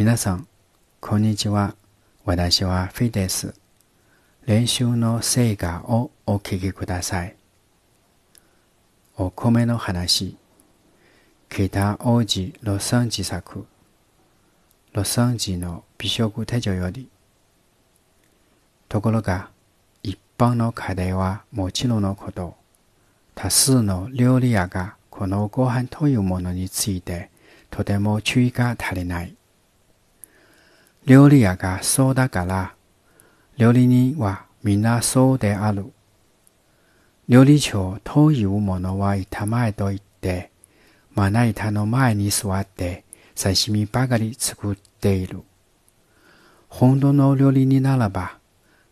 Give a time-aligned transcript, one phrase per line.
[0.00, 0.48] 皆さん、
[0.98, 1.74] こんにちは。
[2.24, 3.54] 私はフィです。
[4.46, 7.36] 練習の成果をお聞きください。
[9.18, 10.38] お米の話。
[11.50, 13.66] 北王子ロサン自作。
[14.94, 17.10] ロサン寺の美食手帳より。
[18.88, 19.50] ところが、
[20.02, 22.56] 一般の家庭はもちろんのこと、
[23.34, 27.28] 多数の料理屋がこのご飯というものについて
[27.70, 29.36] とても注意が足りない。
[31.10, 32.76] 料理屋がそうだから、
[33.56, 35.86] 料理人はみんなそうである。
[37.26, 40.52] 料理長というものは板前と言って、
[41.12, 43.04] まな板の前に座って
[43.34, 45.42] 刺身ばかり作っている。
[46.68, 48.38] 本当の料理人ならば、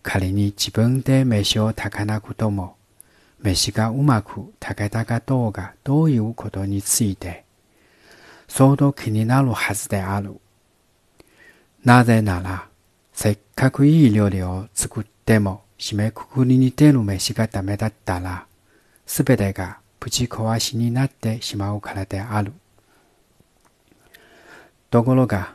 [0.03, 2.75] 仮に自分で飯を炊かなくとも、
[3.43, 7.45] 飯がうまく炊けたかどうかどういうことについて、
[8.49, 10.41] 相当気になるはずである。
[11.85, 12.69] なぜなら、
[13.13, 18.47] せっかくいい料理を作っても締めくくりに出る飯がダメだったら、
[19.07, 22.53] すべてがぶち壊しになってしまうからである。
[24.91, 25.55] ところが、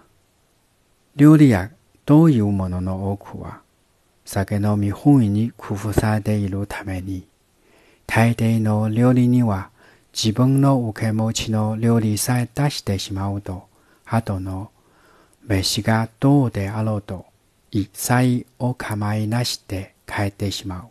[1.16, 1.72] 料理や
[2.06, 3.62] どういうものの多くは、
[4.26, 7.28] 酒飲み本位に工夫されているために、
[8.08, 9.70] 大抵の料理には
[10.14, 13.68] 自分の受け持ちの料理さえ出してしまうと、
[14.06, 14.72] 後の
[15.48, 17.26] 飯がどうであろうと
[17.72, 20.84] 一切お構いなしで帰ってしまう。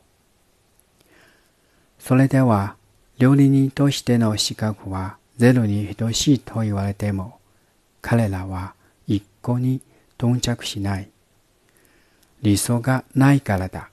[1.99, 2.75] それでは、
[3.19, 7.39] 料理人としての資格はゼロに等しいと言われても、
[8.01, 8.75] 彼らは
[9.07, 9.81] 一向に
[10.19, 11.09] 頓着しない。
[12.43, 13.91] 理想がないからだ。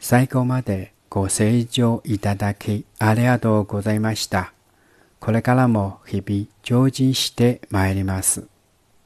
[0.00, 4.53] 最後までご清聴いただきありがとうございました。
[5.24, 8.53] これからも日々精進してまいります。